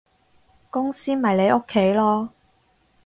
[0.71, 2.29] 公司咪你屋企囉